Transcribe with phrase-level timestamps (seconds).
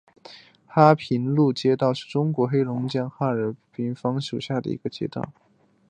[0.65, 5.31] 哈平路街道是中国黑龙江省哈尔滨市香坊区下辖的一个街道。